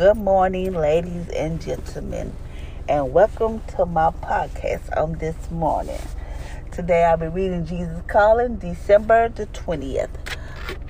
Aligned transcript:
Good 0.00 0.16
morning, 0.16 0.72
ladies 0.72 1.28
and 1.28 1.60
gentlemen, 1.60 2.34
and 2.88 3.12
welcome 3.12 3.60
to 3.76 3.84
my 3.84 4.08
podcast 4.08 4.96
on 4.96 5.18
this 5.18 5.50
morning. 5.50 6.00
Today 6.72 7.04
I'll 7.04 7.18
be 7.18 7.26
reading 7.26 7.66
Jesus 7.66 8.00
Calling, 8.06 8.56
December 8.56 9.28
the 9.28 9.44
20th. 9.48 10.08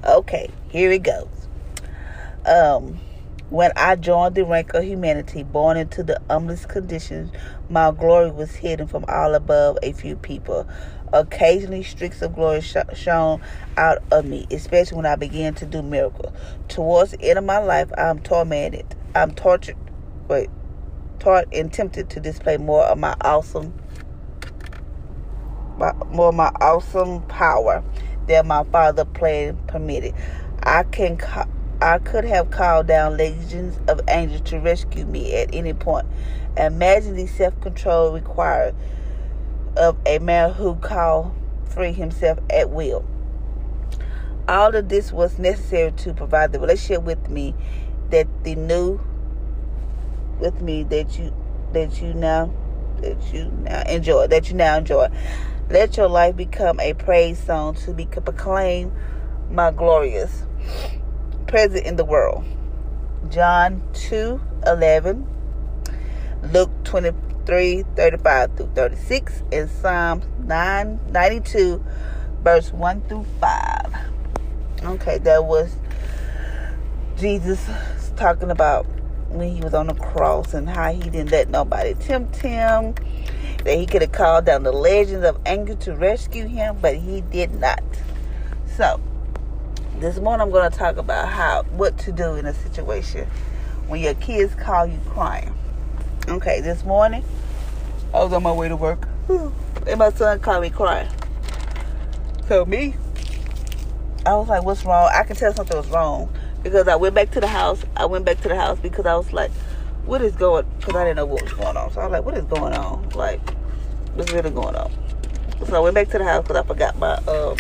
Okay, 0.05 0.49
here 0.69 0.93
it 0.93 1.03
goes. 1.03 1.27
Um, 2.47 3.01
when 3.49 3.73
I 3.75 3.97
joined 3.97 4.37
the 4.37 4.45
rank 4.45 4.75
of 4.75 4.85
humanity, 4.85 5.43
born 5.43 5.77
into 5.77 6.05
the 6.05 6.23
humblest 6.31 6.69
conditions, 6.69 7.33
my 7.69 7.91
glory 7.91 8.31
was 8.31 8.55
hidden 8.55 8.87
from 8.87 9.05
all 9.09 9.35
above 9.35 9.77
a 9.83 9.91
few 9.91 10.15
people. 10.15 10.69
Occasionally, 11.13 11.83
streaks 11.83 12.23
of 12.23 12.37
glory 12.37 12.61
sh- 12.61 12.77
shone 12.95 13.43
out 13.77 14.05
of 14.13 14.25
me, 14.25 14.47
especially 14.53 14.99
when 14.99 15.07
I 15.07 15.17
began 15.17 15.55
to 15.55 15.67
do 15.67 15.83
miracles. 15.83 16.33
Towards 16.69 17.11
the 17.11 17.23
end 17.23 17.41
of 17.41 17.45
my 17.45 17.59
life, 17.59 17.91
I'm 17.99 18.21
tormented. 18.21 18.95
I'm 19.15 19.33
tortured, 19.33 19.77
wait, 20.29 20.51
taught 21.19 21.47
and 21.53 21.73
tempted 21.73 22.11
to 22.11 22.21
display 22.21 22.57
more 22.59 22.85
of 22.85 22.99
my 22.99 23.17
awesome, 23.23 23.75
more 26.09 26.29
of 26.29 26.35
my 26.35 26.53
awesome 26.61 27.23
power 27.23 27.83
than 28.29 28.47
my 28.47 28.63
father 28.65 29.05
planned 29.05 29.67
permitted. 29.67 30.15
I 30.63 30.85
can. 30.85 31.19
I 31.83 31.99
could 31.99 32.27
have 32.27 32.51
called 32.51 32.89
down 32.89 33.17
legions 33.17 33.81
of 33.89 34.03
angels 34.07 34.43
to 34.51 34.61
rescue 34.61 35.07
me 35.07 35.35
at 35.35 35.55
any 35.55 35.73
point. 35.73 36.07
Imagine 36.59 37.17
the 37.17 37.27
self 37.27 37.59
control 37.63 38.13
required 38.13 38.75
of 39.77 39.97
a 40.05 40.19
man 40.19 40.53
who 40.53 40.77
called 40.77 41.35
free 41.65 41.93
himself 41.93 42.39
at 42.51 42.71
will. 42.71 43.05
All 44.47 44.75
of 44.77 44.89
this 44.89 45.11
was 45.11 45.39
necessary 45.39 45.93
to 45.93 46.13
provide 46.13 46.53
the 46.53 46.61
relationship 46.61 47.03
with 47.03 47.31
me 47.31 47.55
that 48.11 48.27
the 48.45 48.55
new 48.55 49.01
with 50.39 50.61
me 50.61 50.83
that 50.85 51.19
you 51.19 51.35
that 51.73 52.01
you 52.01 52.15
now 52.15 52.53
that 53.01 53.33
you 53.33 53.45
now 53.63 53.83
enjoy 53.83 54.27
that 54.27 54.49
you 54.49 54.55
now 54.57 54.77
enjoy. 54.79 55.09
Let 55.69 55.97
your 55.97 56.09
life 56.09 56.37
become 56.37 56.81
a 56.81 56.95
praise 56.95 57.39
song 57.39 57.75
to 57.77 57.93
be 57.93 58.07
proclaimed 58.07 58.93
my 59.51 59.71
glorious 59.71 60.45
present 61.47 61.87
in 61.87 61.97
the 61.97 62.05
world. 62.05 62.45
John 63.29 63.83
2 63.93 64.41
11, 64.67 65.27
Luke 66.53 66.71
23 66.85 67.85
35 67.95 68.57
through 68.57 68.71
36, 68.75 69.43
and 69.53 69.71
Psalm 69.71 70.23
9 70.45 71.01
92, 71.11 71.85
verse 72.43 72.73
1 72.73 73.03
through 73.03 73.27
5. 73.41 73.97
Okay, 74.83 75.19
that 75.19 75.45
was 75.45 75.77
Jesus 77.17 77.69
talking 78.21 78.51
about 78.51 78.85
when 79.31 79.55
he 79.55 79.63
was 79.63 79.73
on 79.73 79.87
the 79.87 79.95
cross 79.95 80.53
and 80.53 80.69
how 80.69 80.93
he 80.93 81.01
didn't 81.09 81.31
let 81.31 81.49
nobody 81.49 81.95
tempt 81.95 82.37
him. 82.37 82.95
That 83.65 83.77
he 83.79 83.87
could 83.87 84.03
have 84.03 84.13
called 84.13 84.45
down 84.45 84.63
the 84.63 84.73
legends 84.73 85.25
of 85.25 85.39
anger 85.47 85.75
to 85.77 85.97
rescue 85.97 86.47
him, 86.47 86.79
but 86.81 86.97
he 86.97 87.23
did 87.23 87.55
not. 87.55 87.83
So, 88.77 89.01
this 89.99 90.19
morning 90.19 90.43
I'm 90.43 90.51
going 90.51 90.71
to 90.71 90.77
talk 90.77 90.99
about 90.99 91.29
how 91.29 91.63
what 91.71 91.99
to 92.01 92.13
do 92.13 92.35
in 92.35 92.45
a 92.45 92.53
situation 92.53 93.27
when 93.87 94.03
your 94.03 94.15
kids 94.15 94.55
call 94.55 94.87
you 94.87 94.99
crying. 95.09 95.55
Okay, 96.29 96.61
this 96.61 96.85
morning 96.85 97.25
I 98.13 98.23
was 98.23 98.33
on 98.35 98.43
my 98.43 98.53
way 98.53 98.69
to 98.69 98.77
work 98.77 99.09
and 99.29 99.99
my 99.99 100.11
son 100.11 100.41
called 100.41 100.63
me 100.63 100.71
crying. 100.71 101.09
So 102.49 102.67
me, 102.67 102.95
I 104.27 104.35
was 104.35 104.49
like, 104.49 104.63
"What's 104.63 104.85
wrong?" 104.85 105.11
I 105.15 105.23
can 105.23 105.37
tell 105.37 105.55
something 105.55 105.77
was 105.77 105.89
wrong 105.89 106.31
because 106.63 106.89
I 106.89 106.97
went 106.97 107.15
back 107.15 107.31
to 107.33 107.41
the 107.41 107.47
house. 107.47 107.85
I 107.97 108.07
went 108.07 108.25
back 108.25 108.41
to 108.43 108.49
the 108.49 108.57
house 108.57 108.79
because 108.79 109.07
I 109.07 109.17
was 109.17 109.33
like, 109.33 109.51
"What 110.05 110.23
is 110.23 110.35
going?" 110.37 110.67
Because 110.79 110.95
I 110.97 111.05
didn't 111.05 111.17
know 111.17 111.27
what 111.27 111.43
was 111.43 111.53
going 111.53 111.77
on. 111.77 111.93
So 111.93 112.01
I 112.01 112.05
was 112.05 112.13
like, 112.13 112.25
"What 112.25 112.37
is 112.37 112.45
going 112.45 112.75
on? 112.75 113.09
Like, 113.11 113.41
what's 114.15 114.33
really 114.33 114.51
going 114.51 114.77
on?" 114.77 114.91
So 115.67 115.77
I 115.77 115.79
went 115.81 115.95
back 115.95 116.09
to 116.11 116.19
the 116.19 116.25
house 116.25 116.43
because 116.43 116.57
I 116.57 116.67
forgot 116.67 116.99
my 116.99 117.15
um 117.29 117.57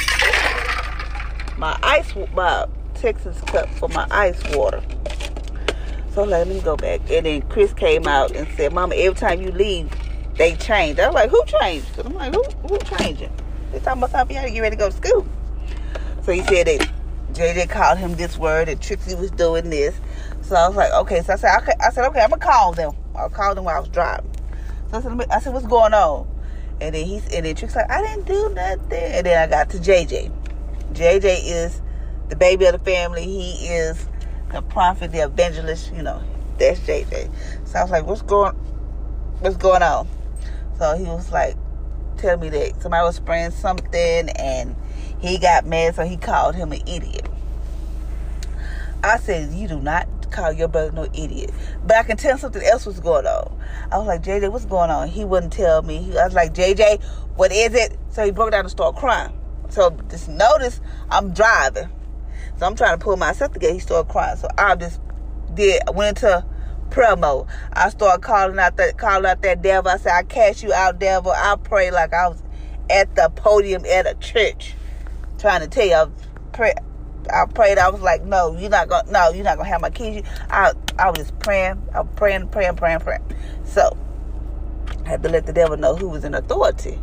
my 1.59 1.78
ice, 1.83 2.15
my 2.34 2.66
Texas 2.94 3.41
cup 3.43 3.69
for 3.71 3.88
my 3.88 4.06
ice 4.11 4.43
water. 4.56 4.83
So 6.12 6.25
let 6.25 6.49
me 6.49 6.61
go 6.61 6.77
back. 6.77 7.00
And 7.11 7.27
then 7.27 7.43
Chris 7.43 7.72
came 7.72 8.06
out 8.09 8.34
and 8.34 8.49
said, 8.56 8.72
Mama, 8.72 8.97
every 8.97 9.15
time 9.15 9.41
you 9.41 9.53
leave, 9.53 9.91
they 10.37 10.56
change. 10.56 10.99
I 10.99 11.06
was 11.06 11.15
like, 11.15 11.31
who 11.31 11.43
changed? 11.61 11.94
Cause 11.94 12.06
I'm 12.06 12.15
like, 12.15 12.34
who 12.34 12.43
who 12.67 12.78
changing? 12.78 13.31
They 13.71 13.78
talking 13.78 14.03
about 14.03 14.11
something 14.11 14.37
you 14.37 14.43
to 14.43 14.50
get 14.50 14.61
ready 14.61 14.77
to 14.77 14.81
go 14.81 14.91
to 14.91 14.97
school. 14.97 15.27
So 16.22 16.32
he 16.32 16.43
said 16.43 16.67
that 16.67 16.91
JJ 17.34 17.70
called 17.70 17.98
him 17.98 18.14
this 18.16 18.36
word 18.36 18.68
and 18.68 18.80
Trixie 18.80 19.14
was 19.14 19.30
doing 19.30 19.70
this. 19.70 19.98
So 20.42 20.56
I 20.56 20.68
was 20.68 20.76
like, 20.76 20.92
okay. 20.92 21.22
So 21.22 21.34
I 21.34 21.36
said, 21.36 21.56
okay. 21.58 21.72
I 21.80 21.91
said, 21.91 22.06
okay, 22.08 22.20
I'm 22.20 22.30
gonna 22.30 22.42
call 22.42 22.72
them. 22.72 22.92
I'll 23.14 23.30
call 23.30 23.54
them 23.54 23.64
while 23.64 23.76
I 23.76 23.80
was 23.80 23.88
driving. 23.88 24.30
So 24.91 24.98
I 24.98 25.00
said, 25.00 25.26
I 25.30 25.40
said, 25.40 25.52
what's 25.52 25.66
going 25.66 25.94
on? 25.94 26.28
And 26.80 26.94
then 26.94 27.06
he's 27.06 27.26
and 27.32 27.46
then 27.46 27.54
Trixie 27.54 27.78
like, 27.78 27.90
I 27.90 28.02
didn't 28.02 28.26
do 28.26 28.52
nothing. 28.54 28.92
And 28.92 29.26
then 29.26 29.38
I 29.38 29.50
got 29.50 29.70
to 29.70 29.78
JJ. 29.78 30.32
JJ 30.92 31.40
is 31.44 31.80
the 32.28 32.36
baby 32.36 32.64
of 32.64 32.72
the 32.72 32.78
family. 32.78 33.24
He 33.24 33.66
is 33.69 34.08
the 34.52 34.62
prophet, 34.62 35.12
the 35.12 35.24
evangelist. 35.24 35.92
You 35.92 36.02
know, 36.02 36.22
that's 36.58 36.80
JJ. 36.80 37.30
So 37.64 37.78
I 37.78 37.82
was 37.82 37.90
like, 37.90 38.06
"What's 38.06 38.22
going, 38.22 38.54
what's 39.40 39.56
going 39.56 39.82
on?" 39.82 40.08
So 40.78 40.96
he 40.96 41.04
was 41.04 41.30
like, 41.30 41.56
"Tell 42.16 42.36
me 42.38 42.48
that 42.48 42.82
somebody 42.82 43.04
was 43.04 43.16
spraying 43.16 43.52
something, 43.52 44.28
and 44.30 44.74
he 45.20 45.38
got 45.38 45.66
mad, 45.66 45.94
so 45.94 46.04
he 46.04 46.16
called 46.16 46.54
him 46.54 46.72
an 46.72 46.81
idiot." 46.86 47.28
I 49.03 49.19
said, 49.19 49.53
"You 49.53 49.69
do 49.69 49.81
not 49.81 50.31
call 50.31 50.53
your 50.53 50.69
brother 50.69 50.92
no 50.92 51.04
idiot," 51.14 51.50
but 51.86 51.97
I 51.97 52.03
can 52.03 52.16
tell 52.16 52.36
something 52.38 52.62
else 52.62 52.86
was 52.86 53.00
going 53.00 53.26
on. 53.26 53.56
I 53.91 53.98
was 53.98 54.06
like, 54.06 54.22
"JJ, 54.22 54.50
what's 54.50 54.66
going 54.66 54.91
on?" 54.91 55.08
He 55.08 55.25
wouldn't 55.25 55.53
tell 55.53 55.82
me. 55.82 56.12
I 56.19 56.25
was 56.25 56.34
like, 56.34 56.53
"JJ, 56.53 57.00
what 57.36 57.53
is 57.53 57.75
it?" 57.75 57.97
So 58.10 58.25
he 58.25 58.31
broke 58.31 58.50
down 58.50 58.60
and 58.60 58.70
started 58.70 58.98
crying. 58.98 59.32
So 59.70 59.91
just 60.10 60.28
notice 60.28 60.81
I'm 61.10 61.32
driving. 61.32 61.88
So 62.58 62.67
I'm 62.67 62.75
trying 62.75 62.99
to 62.99 63.02
pull 63.02 63.17
myself 63.17 63.52
together. 63.52 63.72
He 63.72 63.78
started 63.78 64.11
crying. 64.11 64.37
So 64.37 64.49
I 64.58 64.75
just 64.76 65.00
did 65.55 65.82
went 65.94 66.19
into 66.19 66.44
prayer 66.90 67.17
mode. 67.17 67.46
I 67.72 67.88
started 67.88 68.22
calling 68.22 68.58
out 68.58 68.76
that 68.76 68.99
calling 68.99 69.26
out 69.26 69.43
that 69.43 69.62
devil. 69.62 69.90
I 69.90 69.96
said, 69.96 70.12
I 70.12 70.22
cast 70.25 70.62
you 70.62 70.72
out, 70.72 70.99
devil. 70.99 71.32
I 71.32 71.56
pray 71.62 71.90
like 71.90 72.12
I 72.12 72.28
was 72.28 72.43
at 72.90 73.14
the 73.14 73.31
podium 73.31 73.84
at 73.87 74.06
a 74.06 74.14
church 74.14 74.75
trying 75.40 75.60
to 75.60 75.69
tell 75.69 76.12
pray 76.52 76.75
I 77.32 77.46
prayed. 77.46 77.78
I 77.78 77.88
was 77.90 78.00
like, 78.00 78.25
no, 78.25 78.56
you're 78.56 78.70
not 78.70 78.88
gonna 78.88 79.10
no, 79.10 79.31
you're 79.31 79.44
not 79.44 79.56
gonna 79.56 79.69
have 79.69 79.81
my 79.81 79.90
keys. 79.90 80.25
I 80.50 80.72
I 80.98 81.10
was 81.10 81.19
just 81.19 81.38
praying, 81.38 81.82
I 81.94 82.00
was 82.00 82.10
praying, 82.16 82.48
praying, 82.48 82.76
praying, 82.76 83.00
praying. 83.00 83.22
So 83.64 83.96
I 85.04 85.08
had 85.08 85.22
to 85.22 85.28
let 85.28 85.46
the 85.46 85.52
devil 85.52 85.76
know 85.76 85.96
who 85.96 86.08
was 86.08 86.25
in 86.25 86.34
authority. 86.34 86.98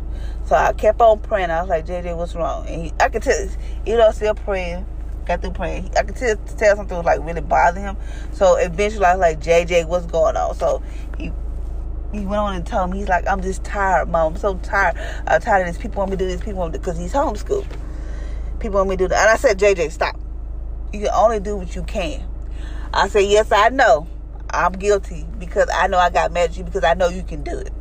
So 0.46 0.56
I 0.56 0.72
kept 0.72 1.00
on 1.00 1.20
praying. 1.20 1.50
I 1.50 1.60
was 1.60 1.68
like, 1.68 1.86
JJ, 1.86 2.16
what's 2.16 2.34
wrong? 2.34 2.66
And 2.66 2.86
he, 2.86 2.92
I 3.00 3.08
could 3.08 3.22
tell, 3.22 3.48
you 3.86 3.96
know, 3.96 4.10
still 4.12 4.34
praying. 4.34 4.86
Got 5.26 5.42
through 5.42 5.52
praying. 5.52 5.90
I 5.96 6.04
could 6.04 6.16
tell, 6.16 6.36
tell 6.36 6.76
something 6.76 6.96
was 6.96 7.04
like 7.04 7.20
really 7.20 7.42
bothering 7.42 7.84
him. 7.84 7.96
So 8.32 8.56
eventually 8.56 9.04
I 9.04 9.14
was 9.14 9.20
like, 9.20 9.40
JJ, 9.40 9.86
what's 9.86 10.06
going 10.06 10.36
on? 10.36 10.54
So 10.54 10.82
he 11.18 11.32
he 12.12 12.20
went 12.20 12.40
on 12.40 12.54
and 12.54 12.66
told 12.66 12.90
me, 12.90 12.98
he's 12.98 13.08
like, 13.08 13.28
I'm 13.28 13.42
just 13.42 13.62
tired, 13.62 14.08
mom. 14.08 14.32
I'm 14.32 14.38
so 14.38 14.56
tired. 14.58 14.96
I'm 15.26 15.40
tired 15.40 15.68
of 15.68 15.74
this. 15.74 15.82
People 15.82 15.98
want 15.98 16.10
me 16.10 16.16
to 16.16 16.24
do 16.24 16.30
this. 16.30 16.40
People 16.40 16.60
want 16.60 16.72
me 16.72 16.78
to, 16.78 16.80
because 16.80 16.98
he's 16.98 17.12
homeschooled. 17.12 17.66
People 18.58 18.78
want 18.78 18.90
me 18.90 18.96
to 18.96 19.04
do 19.04 19.08
that. 19.08 19.20
And 19.20 19.30
I 19.30 19.36
said, 19.36 19.58
JJ, 19.58 19.92
stop. 19.92 20.18
You 20.92 21.00
can 21.00 21.10
only 21.14 21.40
do 21.40 21.56
what 21.56 21.74
you 21.74 21.82
can. 21.82 22.26
I 22.92 23.08
said, 23.08 23.24
yes, 23.24 23.52
I 23.52 23.68
know. 23.68 24.08
I'm 24.50 24.72
guilty 24.72 25.26
because 25.38 25.68
I 25.72 25.88
know 25.88 25.98
I 25.98 26.10
got 26.10 26.32
mad 26.32 26.50
at 26.50 26.56
you 26.56 26.64
because 26.64 26.82
I 26.82 26.94
know 26.94 27.08
you 27.08 27.22
can 27.22 27.42
do 27.42 27.58
it. 27.58 27.72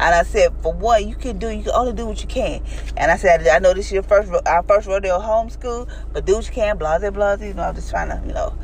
And 0.00 0.14
I 0.14 0.22
said, 0.24 0.52
for 0.62 0.72
one, 0.72 1.08
you 1.08 1.14
can 1.14 1.38
do, 1.38 1.48
you 1.48 1.62
can 1.62 1.72
only 1.72 1.92
do 1.92 2.06
what 2.06 2.20
you 2.20 2.28
can. 2.28 2.62
And 2.96 3.10
I 3.10 3.16
said, 3.16 3.46
I 3.46 3.58
know 3.58 3.72
this 3.72 3.86
is 3.86 3.92
your 3.92 4.02
first, 4.02 4.30
our 4.46 4.62
first 4.64 4.86
rodeo 4.86 5.18
homeschool, 5.18 5.88
but 6.12 6.26
do 6.26 6.36
what 6.36 6.46
you 6.46 6.52
can, 6.52 6.76
blah, 6.76 6.98
blah. 6.98 7.34
You 7.34 7.54
know, 7.54 7.62
I'm 7.62 7.74
just 7.74 7.90
trying 7.90 8.08
to, 8.08 8.26
you 8.26 8.34
know. 8.34 8.56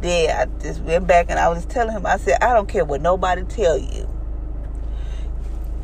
Then 0.00 0.30
I 0.30 0.60
just 0.60 0.80
went 0.80 1.06
back 1.06 1.26
and 1.28 1.38
I 1.38 1.48
was 1.48 1.66
telling 1.66 1.92
him, 1.92 2.06
I 2.06 2.16
said, 2.16 2.38
I 2.42 2.52
don't 2.52 2.68
care 2.68 2.84
what 2.84 3.00
nobody 3.00 3.44
tell 3.44 3.78
you. 3.78 4.08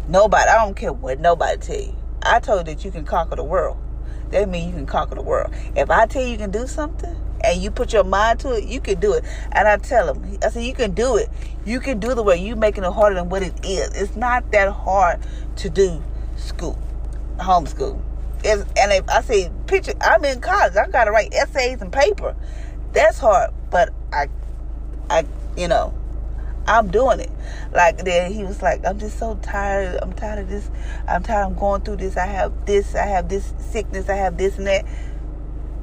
Nobody, 0.08 0.48
I 0.48 0.64
don't 0.64 0.74
care 0.74 0.92
what 0.92 1.20
nobody 1.20 1.58
tell 1.58 1.80
you. 1.80 1.94
I 2.22 2.40
told 2.40 2.66
you 2.66 2.74
that 2.74 2.84
you 2.84 2.90
can 2.90 3.04
conquer 3.04 3.36
the 3.36 3.44
world. 3.44 3.76
That 4.32 4.48
means 4.48 4.68
you 4.68 4.72
can 4.74 4.86
conquer 4.86 5.14
the 5.14 5.22
world. 5.22 5.52
If 5.76 5.90
I 5.90 6.06
tell 6.06 6.22
you 6.22 6.28
you 6.28 6.38
can 6.38 6.50
do 6.50 6.66
something, 6.66 7.16
and 7.44 7.60
you 7.60 7.70
put 7.70 7.92
your 7.92 8.04
mind 8.04 8.40
to 8.40 8.52
it, 8.52 8.64
you 8.64 8.80
can 8.80 9.00
do 9.00 9.14
it. 9.14 9.24
And 9.52 9.66
I 9.68 9.76
tell 9.76 10.14
him, 10.14 10.38
I 10.42 10.48
said, 10.48 10.64
you 10.64 10.74
can 10.74 10.92
do 10.92 11.16
it. 11.16 11.28
You 11.64 11.80
can 11.80 12.00
do 12.00 12.14
the 12.14 12.22
way 12.22 12.36
You 12.36 12.56
making 12.56 12.84
it 12.84 12.92
harder 12.92 13.16
than 13.16 13.28
what 13.28 13.42
it 13.42 13.64
is. 13.64 13.90
It's 14.00 14.16
not 14.16 14.50
that 14.52 14.70
hard 14.70 15.20
to 15.56 15.70
do 15.70 16.02
school, 16.36 16.78
homeschool. 17.38 18.00
It's, 18.44 18.62
and 18.78 18.92
if 18.92 19.08
I 19.08 19.20
say 19.22 19.50
picture, 19.66 19.92
I'm 20.00 20.24
in 20.24 20.40
college. 20.40 20.76
I 20.76 20.88
got 20.88 21.04
to 21.04 21.12
write 21.12 21.32
essays 21.32 21.80
and 21.80 21.92
paper. 21.92 22.34
That's 22.92 23.18
hard, 23.18 23.50
but 23.70 23.90
I, 24.12 24.28
I, 25.08 25.24
you 25.56 25.68
know, 25.68 25.94
I'm 26.66 26.90
doing 26.90 27.20
it. 27.20 27.30
Like 27.72 28.04
then 28.04 28.32
he 28.32 28.44
was 28.44 28.62
like, 28.62 28.86
I'm 28.86 28.98
just 28.98 29.18
so 29.18 29.38
tired. 29.42 29.98
I'm 30.02 30.12
tired 30.12 30.40
of 30.40 30.48
this. 30.48 30.70
I'm 31.06 31.22
tired. 31.22 31.46
I'm 31.46 31.54
going 31.54 31.82
through 31.82 31.96
this. 31.96 32.16
I 32.16 32.26
have 32.26 32.66
this. 32.66 32.94
I 32.94 33.06
have 33.06 33.28
this 33.28 33.52
sickness. 33.58 34.08
I 34.08 34.16
have 34.16 34.36
this 34.36 34.58
and 34.58 34.66
that. 34.66 34.84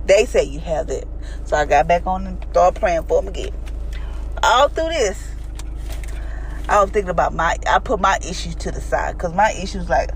They 0.06 0.26
say 0.26 0.44
you 0.44 0.60
have 0.60 0.90
it. 0.90 1.08
So 1.46 1.56
I 1.56 1.66
got 1.66 1.88
back 1.88 2.08
on 2.08 2.26
and 2.26 2.46
started 2.52 2.80
praying 2.80 3.04
for 3.04 3.22
him 3.22 3.28
again. 3.28 3.54
All 4.42 4.70
through 4.70 4.90
this, 4.90 5.31
I 6.68 6.82
was 6.82 6.92
thinking 6.92 7.10
about 7.10 7.34
my, 7.34 7.58
I 7.68 7.80
put 7.80 8.00
my 8.00 8.18
issues 8.28 8.56
to 8.56 8.72
the 8.72 8.82
side 8.82 9.18
because 9.18 9.34
my 9.34 9.52
issues 9.52 9.90
like, 9.90 10.12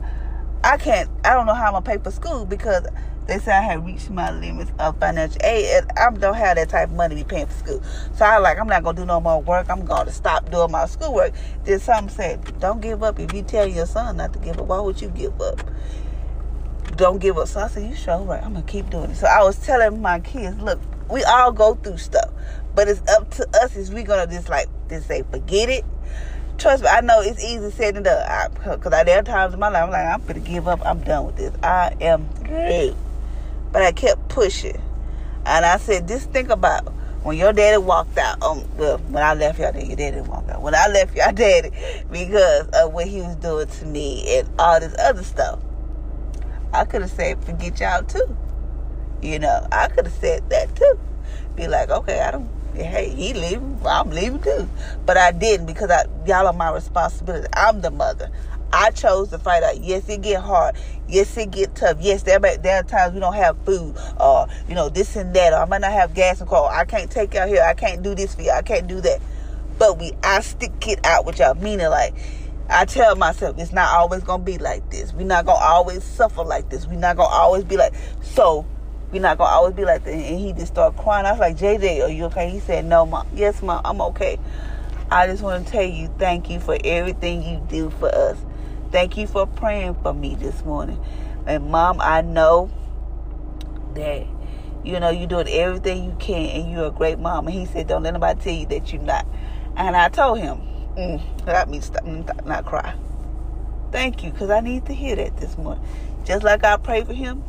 I 0.64 0.78
can't, 0.78 1.10
I 1.26 1.34
don't 1.34 1.46
know 1.46 1.54
how 1.54 1.74
I'm 1.74 1.84
to 1.84 1.90
pay 1.90 1.98
for 1.98 2.12
school 2.12 2.46
because 2.46 2.86
they 3.28 3.38
say 3.40 3.52
I 3.52 3.62
have 3.62 3.86
reached 3.86 4.10
my 4.10 4.32
limits 4.32 4.72
of 4.80 5.00
financial 5.00 5.42
aid 5.44 5.84
and 5.84 5.92
I 5.98 6.10
don't 6.12 6.36
have 6.36 6.56
that 6.58 6.70
type 6.70 6.90
of 6.90 6.96
money 6.96 7.16
to 7.16 7.24
be 7.24 7.28
paying 7.28 7.48
for 7.48 7.54
school. 7.54 7.84
So 8.16 8.26
I 8.26 8.38
like, 8.38 8.60
I'm 8.60 8.68
not 8.68 8.84
to 8.84 8.94
do 8.94 9.06
no 9.06 9.20
more 9.20 9.42
work. 9.42 9.70
I'm 9.70 9.86
to 9.86 10.12
stop 10.12 10.50
doing 10.52 10.72
my 10.72 10.86
schoolwork. 10.86 11.34
Then 11.64 11.80
some 11.80 12.10
said, 12.10 12.60
don't 12.60 12.82
give 12.82 13.04
up. 13.04 13.20
If 13.20 13.34
you 13.34 13.44
tell 13.44 13.68
your 13.68 13.86
son 13.86 14.18
not 14.18 14.34
to 14.34 14.40
give 14.40 14.60
up, 14.60 14.68
why 14.68 14.80
would 14.80 15.02
you 15.02 15.10
give 15.10 15.40
up? 15.42 15.62
don't 16.96 17.20
give 17.20 17.38
up. 17.38 17.48
So 17.48 17.62
I 17.62 17.68
said, 17.68 17.90
you 17.90 17.96
sure 17.96 18.20
right. 18.20 18.44
I'm 18.44 18.54
gonna 18.54 18.66
keep 18.66 18.90
doing 18.90 19.12
it. 19.12 19.16
So 19.16 19.28
I 19.28 19.44
was 19.44 19.58
telling 19.58 20.02
my 20.02 20.20
kids, 20.20 20.58
look, 20.60 20.80
we 21.10 21.24
all 21.24 21.52
go 21.52 21.76
through 21.76 21.98
stuff, 21.98 22.30
but 22.76 22.88
it's 22.88 23.02
up 23.10 23.30
to 23.32 23.48
us. 23.62 23.76
Is 23.76 23.92
we 23.92 24.04
gonna 24.04 24.28
just 24.28 24.50
like 24.50 24.68
just 24.90 25.08
say 25.08 25.24
forget 25.30 25.70
it? 25.70 25.86
Trust 26.58 26.84
me, 26.84 26.90
I 26.90 27.02
know 27.02 27.22
it's 27.22 27.44
easy 27.44 27.72
said 27.72 27.96
than 27.96 28.04
done. 28.04 28.52
Because 28.54 28.92
there 29.06 29.20
are 29.20 29.24
times 29.24 29.54
in 29.54 29.60
my 29.60 29.70
life 29.70 29.84
I'm 29.84 29.92
like, 29.92 30.06
I'm 30.06 30.26
gonna 30.26 30.40
give 30.40 30.68
up. 30.68 30.86
I'm 30.86 31.00
done 31.02 31.26
with 31.26 31.38
this. 31.38 31.54
I 31.62 31.96
am 32.00 32.28
through. 32.30 32.96
But 33.72 33.82
I 33.82 33.92
kept 33.92 34.30
pushing, 34.30 34.80
and 35.46 35.66
I 35.66 35.78
said, 35.78 36.08
just 36.08 36.32
think 36.32 36.50
about 36.50 36.94
when 37.24 37.38
your 37.38 37.54
daddy 37.54 37.78
walked 37.78 38.18
out, 38.18 38.44
um, 38.44 38.66
well, 38.78 38.98
when 38.98 39.24
I 39.24 39.34
left 39.34 39.58
y'all, 39.58 39.72
daddy, 39.72 39.88
your 39.88 39.96
daddy 39.96 40.22
walked 40.22 40.50
out. 40.50 40.62
When 40.62 40.76
I 40.76 40.88
left 40.88 41.16
your 41.16 41.32
daddy, 41.32 41.72
because 42.12 42.68
of 42.74 42.94
what 42.94 43.08
he 43.08 43.22
was 43.22 43.36
doing 43.38 43.68
to 43.68 43.86
me 43.86 44.38
and 44.38 44.50
all 44.60 44.80
this 44.80 44.96
other 45.00 45.24
stuff. 45.24 45.60
I 46.74 46.86
could 46.86 47.02
have 47.02 47.12
said, 47.12 47.44
forget 47.44 47.80
y'all 47.80 48.04
too. 48.04 48.36
You 49.22 49.40
know, 49.40 49.68
I 49.72 49.88
could 49.88 50.06
have 50.06 50.16
said 50.16 50.50
that 50.50 50.76
too. 50.76 51.00
Be 51.56 51.68
like, 51.68 51.90
okay, 51.90 52.20
I 52.20 52.32
don't, 52.32 52.50
hey, 52.76 53.10
he 53.10 53.34
leaving, 53.34 53.80
I'm 53.86 54.10
leaving 54.10 54.42
too. 54.42 54.70
But 55.06 55.18
I 55.18 55.32
didn't 55.32 55.66
because 55.66 55.90
I, 55.90 56.06
y'all 56.26 56.48
are 56.48 56.54
my 56.54 56.72
responsibility. 56.72 57.48
I'm 57.54 57.82
the 57.82 57.92
mother. 57.92 58.32
I 58.72 58.90
chose 58.90 59.30
to 59.30 59.38
fight 59.38 59.62
out. 59.62 59.82
Yes, 59.82 60.10
it 60.10 60.24
get 60.24 60.42
hard. 60.42 60.76
Yes, 61.08 61.38
it 61.38 61.52
get 61.52 61.76
tough. 61.76 61.98
Yes, 62.00 62.24
there, 62.24 62.40
there 62.40 62.80
are 62.80 62.84
times 62.84 63.14
we 63.14 63.20
don't 63.20 63.36
have 63.36 63.56
food 63.66 63.96
or, 64.20 64.48
you 64.68 64.74
know, 64.74 64.90
this 64.90 65.16
and 65.16 65.34
that. 65.36 65.54
Or 65.54 65.58
I 65.58 65.66
might 65.66 65.82
not 65.82 65.92
have 65.92 66.16
gas 66.16 66.42
and 66.42 66.50
coal. 66.50 66.66
I 66.66 66.84
can't 66.84 67.12
take 67.12 67.36
y'all 67.36 67.48
here. 67.48 67.62
I 67.62 67.76
can't 67.76 68.02
do 68.02 68.16
this 68.16 68.34
for 68.34 68.42
you. 68.42 68.50
I 68.50 68.64
can't 68.64 68.88
do 68.88 69.00
that. 69.02 69.22
But 69.78 70.00
we, 70.00 70.14
I 70.24 70.42
stick 70.42 70.88
it 70.88 71.06
out 71.06 71.26
with 71.26 71.38
y'all. 71.38 71.54
Meaning 71.54 71.90
like, 71.90 72.16
I 72.68 72.86
tell 72.86 73.16
myself 73.16 73.60
it's 73.60 73.74
not 73.74 73.90
always 73.96 74.24
gonna 74.24 74.44
be 74.44 74.58
like 74.58 74.90
this. 74.90 75.14
We're 75.14 75.28
not 75.28 75.46
gonna 75.46 75.64
always 75.64 76.04
suffer 76.04 76.44
like 76.44 76.70
this. 76.70 76.88
We're 76.88 76.96
not 76.96 77.18
gonna 77.18 77.30
always 77.30 77.64
be 77.64 77.78
like 77.78 77.94
so. 78.22 78.66
We're 79.14 79.22
not 79.22 79.38
gonna 79.38 79.52
always 79.52 79.74
be 79.74 79.86
like 79.86 80.04
that. 80.04 80.14
And 80.14 80.40
he 80.40 80.52
just 80.52 80.74
started 80.74 81.00
crying. 81.00 81.26
I 81.26 81.32
was 81.32 81.40
like, 81.40 81.58
JJ, 81.58 82.04
are 82.04 82.10
you 82.10 82.26
okay? 82.26 82.50
He 82.50 82.60
said, 82.60 82.86
No, 82.86 83.06
mom. 83.06 83.28
Yes, 83.34 83.62
mom. 83.62 83.82
I'm 83.86 84.02
okay. 84.02 84.40
I 85.12 85.28
just 85.28 85.44
want 85.44 85.66
to 85.66 85.72
tell 85.72 85.84
you, 85.84 86.14
thank 86.18 86.50
you 86.50 86.60
for 86.60 86.78
everything 86.84 87.44
you 87.44 87.66
do 87.70 87.92
for 87.92 88.14
us. 88.14 88.38
Thank 88.92 89.16
you 89.16 89.28
for 89.28 89.46
praying 89.46 89.96
for 90.02 90.14
me 90.14 90.36
this 90.36 90.66
morning. 90.66 91.00
And 91.46 91.70
mom, 91.70 92.02
I 92.02 92.22
know 92.22 92.70
that 93.94 94.26
you 94.84 95.00
know 95.00 95.10
you're 95.10 95.28
doing 95.28 95.48
everything 95.48 96.04
you 96.04 96.16
can, 96.20 96.50
and 96.50 96.72
you're 96.72 96.88
a 96.88 96.92
great 96.92 97.20
mom. 97.20 97.48
And 97.48 97.56
he 97.56 97.66
said, 97.68 97.88
Don't 97.88 98.04
let 98.04 98.14
nobody 98.14 98.42
tell 98.42 98.54
you 98.54 98.66
that 98.68 98.92
you're 98.92 99.02
not. 99.02 99.26
And 99.78 99.96
I 99.96 100.10
told 100.10 100.40
him 100.40 100.74
Mm, 100.98 101.70
means 101.70 101.90
mm, 101.90 102.46
not 102.46 102.66
cry. 102.66 102.94
Thank 103.92 104.24
you, 104.24 104.32
because 104.32 104.50
I 104.50 104.60
need 104.60 104.86
to 104.86 104.94
hear 104.94 105.16
that 105.16 105.38
this 105.38 105.58
morning. 105.58 105.84
Just 106.24 106.44
like 106.44 106.64
I 106.64 106.78
pray 106.78 107.04
for 107.04 107.14
him, 107.14 107.44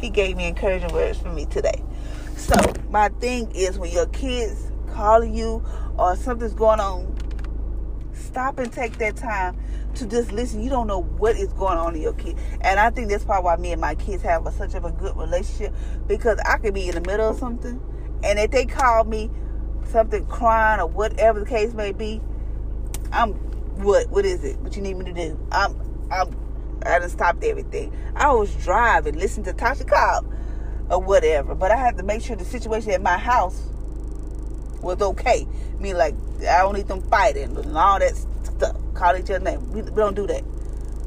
he 0.00 0.10
gave 0.10 0.36
me 0.36 0.46
encouraging 0.46 0.92
words 0.92 1.18
for 1.18 1.30
me 1.30 1.46
today. 1.46 1.82
So 2.36 2.54
my 2.90 3.08
thing 3.08 3.50
is 3.54 3.78
when 3.78 3.90
your 3.90 4.06
kids 4.06 4.70
calling 4.92 5.34
you 5.34 5.64
or 5.98 6.16
something's 6.16 6.54
going 6.54 6.80
on, 6.80 7.16
stop 8.12 8.58
and 8.58 8.72
take 8.72 8.98
that 8.98 9.16
time 9.16 9.58
to 9.94 10.06
just 10.06 10.32
listen. 10.32 10.62
You 10.62 10.70
don't 10.70 10.86
know 10.86 11.02
what 11.02 11.36
is 11.36 11.52
going 11.54 11.78
on 11.78 11.94
in 11.94 12.02
your 12.02 12.12
kid. 12.12 12.36
And 12.60 12.78
I 12.78 12.90
think 12.90 13.08
that's 13.08 13.24
probably 13.24 13.44
why 13.44 13.56
me 13.56 13.72
and 13.72 13.80
my 13.80 13.94
kids 13.94 14.22
have 14.22 14.46
a, 14.46 14.52
such 14.52 14.74
of 14.74 14.84
a 14.84 14.92
good 14.92 15.16
relationship 15.16 15.74
because 16.06 16.38
I 16.46 16.58
could 16.58 16.74
be 16.74 16.88
in 16.88 16.94
the 16.94 17.00
middle 17.00 17.30
of 17.30 17.38
something 17.38 17.80
and 18.22 18.38
if 18.38 18.50
they 18.50 18.66
call 18.66 19.04
me 19.04 19.30
something 19.84 20.26
crying 20.26 20.80
or 20.80 20.86
whatever 20.86 21.40
the 21.40 21.46
case 21.46 21.74
may 21.74 21.92
be, 21.92 22.20
I'm 23.12 23.34
what 23.82 24.10
what 24.10 24.24
is 24.24 24.42
it? 24.44 24.58
What 24.60 24.74
you 24.76 24.82
need 24.82 24.94
me 24.94 25.04
to 25.06 25.12
do? 25.12 25.38
I'm 25.52 25.76
I'm 26.10 26.34
I 26.86 26.98
done 26.98 27.08
stopped 27.08 27.44
everything. 27.44 27.92
I 28.14 28.32
was 28.32 28.54
driving, 28.56 29.18
listening 29.18 29.44
to 29.46 29.52
Tasha 29.52 29.86
Cobb 29.88 30.32
or 30.90 31.00
whatever, 31.00 31.54
but 31.54 31.70
I 31.70 31.76
had 31.76 31.96
to 31.98 32.02
make 32.02 32.22
sure 32.22 32.36
the 32.36 32.44
situation 32.44 32.90
at 32.92 33.02
my 33.02 33.18
house 33.18 33.62
was 34.82 35.00
okay. 35.00 35.46
I 35.74 35.82
mean, 35.82 35.96
like 35.96 36.14
I 36.40 36.62
don't 36.62 36.74
need 36.74 36.88
them 36.88 37.02
fighting 37.02 37.56
and 37.56 37.76
all 37.76 37.98
that 37.98 38.14
stuff. 38.16 38.76
Call 38.94 39.16
each 39.16 39.30
other 39.30 39.40
name. 39.40 39.72
We, 39.72 39.82
we 39.82 39.90
don't 39.90 40.14
do 40.14 40.26
that. 40.26 40.44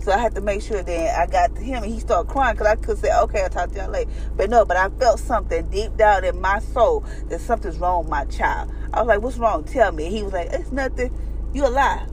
So 0.01 0.13
I 0.13 0.17
had 0.17 0.33
to 0.35 0.41
make 0.41 0.61
sure 0.61 0.81
that 0.81 1.19
I 1.19 1.27
got 1.27 1.55
to 1.55 1.61
him 1.61 1.83
and 1.83 1.91
he 1.91 1.99
started 1.99 2.31
crying 2.31 2.55
because 2.55 2.67
I 2.67 2.75
could 2.75 2.97
say, 2.97 3.13
okay, 3.23 3.41
I'll 3.41 3.49
talk 3.49 3.71
to 3.71 3.75
y'all 3.75 3.89
later. 3.89 4.09
But 4.35 4.49
no, 4.49 4.63
but 4.63 4.77
I 4.77 4.89
felt 4.89 5.19
something 5.19 5.69
deep 5.69 5.97
down 5.97 6.23
in 6.23 6.39
my 6.39 6.59
soul 6.59 7.03
that 7.27 7.41
something's 7.41 7.77
wrong 7.77 8.03
with 8.03 8.09
my 8.09 8.25
child. 8.25 8.71
I 8.93 8.99
was 8.99 9.07
like, 9.07 9.21
what's 9.21 9.37
wrong? 9.37 9.65
Tell 9.65 9.91
me. 9.91 10.09
he 10.09 10.23
was 10.23 10.31
like, 10.31 10.47
it's 10.51 10.71
nothing. 10.71 11.13
You 11.53 11.67
a 11.67 11.69
lie. 11.69 12.07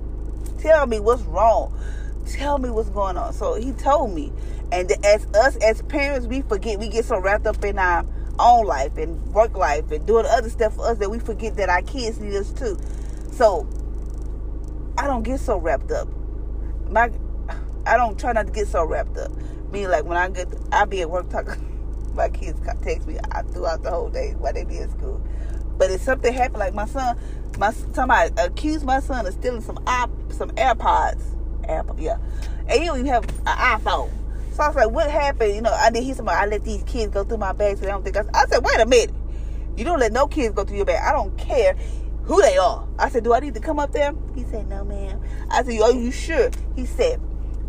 Tell 0.59 0.87
me 0.87 0.99
what's 0.99 1.23
wrong. 1.23 1.79
Tell 2.27 2.59
me 2.59 2.71
what's 2.71 2.91
going 2.91 3.17
on. 3.17 3.33
So 3.33 3.55
he 3.55 3.73
told 3.73 4.15
me. 4.15 4.33
And 4.73 4.91
as 5.05 5.27
us 5.35 5.57
as 5.57 5.83
parents, 5.83 6.27
we 6.27 6.43
forget. 6.43 6.79
We 6.79 6.89
get 6.89 7.05
so 7.05 7.19
wrapped 7.19 7.47
up 7.47 7.65
in 7.65 7.79
our 7.79 8.05
own 8.39 8.67
life 8.67 8.97
and 8.99 9.23
work 9.33 9.57
life 9.57 9.91
and 9.91 10.07
doing 10.07 10.27
other 10.27 10.51
stuff 10.51 10.75
for 10.75 10.91
us 10.91 10.99
that 10.99 11.11
we 11.11 11.19
forget 11.19 11.57
that 11.57 11.69
our 11.69 11.83
kids 11.83 12.19
need 12.19 12.35
us 12.35 12.53
too. 12.53 12.79
So 13.33 13.69
I 14.99 15.07
don't 15.07 15.23
get 15.23 15.41
so 15.41 15.57
wrapped 15.57 15.91
up. 15.93 16.09
My 16.89 17.11
I 17.87 17.97
don't 17.97 18.19
try 18.19 18.33
not 18.33 18.47
to 18.47 18.53
get 18.53 18.67
so 18.67 18.85
wrapped 18.85 19.17
up. 19.17 19.31
Me 19.71 19.87
like 19.87 20.05
when 20.05 20.17
I 20.17 20.29
get 20.29 20.49
I 20.73 20.85
be 20.85 21.01
at 21.03 21.11
work 21.11 21.31
talking 21.31 22.11
my 22.15 22.29
kids 22.29 22.61
text 22.83 23.07
me 23.07 23.19
throughout 23.53 23.83
the 23.83 23.91
whole 23.91 24.11
day 24.11 24.35
while 24.39 24.53
they 24.53 24.65
be 24.65 24.79
in 24.79 24.91
school. 24.91 25.23
But 25.79 25.91
if 25.91 26.01
something 26.01 26.33
happened, 26.33 26.61
like 26.61 26.75
my 26.75 26.87
son, 26.87 27.19
my 27.59 27.71
somebody 27.71 28.33
accused 28.39 28.85
my 28.85 29.01
son 29.01 29.27
of 29.27 29.35
stealing 29.35 29.61
some 29.61 29.79
op, 29.87 30.11
some 30.33 30.51
AirPods, 30.53 31.36
AirPods, 31.67 32.01
yeah, 32.01 32.19
and 32.69 32.85
don't 32.85 32.99
even 32.99 33.07
have 33.07 33.25
an 33.25 33.81
iPhone. 33.81 34.11
So 34.53 34.63
I 34.63 34.69
was 34.69 34.77
like, 34.77 34.91
what 34.91 35.11
happened? 35.11 35.55
You 35.55 35.61
know, 35.61 35.73
I 35.73 35.91
did 35.91 36.03
hear 36.03 36.15
somebody. 36.15 36.39
I 36.39 36.47
let 36.47 36.65
these 36.65 36.83
kids 36.85 37.13
go 37.13 37.25
through 37.25 37.37
my 37.37 37.53
bag, 37.53 37.77
so 37.77 37.83
they 37.83 37.91
don't 37.91 38.03
think 38.03 38.17
I. 38.17 38.25
I 38.33 38.47
said, 38.47 38.65
wait 38.65 38.81
a 38.81 38.87
minute, 38.87 39.15
you 39.77 39.85
don't 39.85 40.01
let 40.01 40.13
no 40.13 40.27
kids 40.27 40.55
go 40.55 40.65
through 40.65 40.79
your 40.79 40.87
bag. 40.87 41.03
I 41.07 41.13
don't 41.13 41.37
care 41.37 41.77
who 42.25 42.43
they 42.43 42.57
are. 42.57 42.87
I 42.99 43.09
said, 43.09 43.25
do 43.25 43.35
I 43.35 43.41
need 43.41 43.55
to 43.55 43.61
come 43.61 43.79
up 43.79 43.93
there? 43.93 44.15
He 44.35 44.45
said, 44.45 44.69
no, 44.69 44.85
ma'am. 44.85 45.21
I 45.51 45.63
said, 45.63 45.81
are 45.81 45.93
you 45.93 46.11
sure? 46.11 46.51
He 46.75 46.87
said, 46.87 47.21